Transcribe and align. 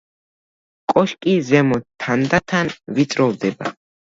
კოშკი 0.93 1.35
ზემოთ 1.49 1.85
თანდათან 2.07 2.73
ვიწროვდება. 2.97 3.77